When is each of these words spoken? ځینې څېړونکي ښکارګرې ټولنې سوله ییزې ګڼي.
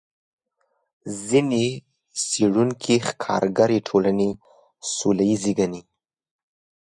ځینې 1.27 1.65
څېړونکي 2.27 2.95
ښکارګرې 3.07 3.79
ټولنې 3.87 4.29
سوله 4.95 5.23
ییزې 5.29 5.53
ګڼي. 5.59 5.81